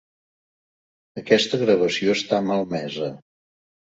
Aquesta 1.21 1.59
gravació 1.65 2.15
està 2.19 2.39
malmesa. 2.47 3.13